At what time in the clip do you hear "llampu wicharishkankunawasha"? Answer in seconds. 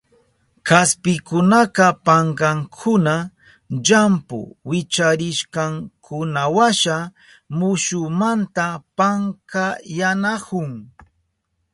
3.83-6.97